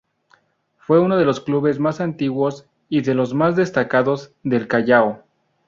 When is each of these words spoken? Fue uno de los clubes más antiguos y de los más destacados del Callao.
Fue 0.79 0.99
uno 0.99 1.15
de 1.15 1.25
los 1.25 1.41
clubes 1.41 1.77
más 1.77 2.01
antiguos 2.01 2.65
y 2.89 3.01
de 3.01 3.13
los 3.13 3.35
más 3.35 3.55
destacados 3.55 4.33
del 4.41 4.67
Callao. 4.67 5.23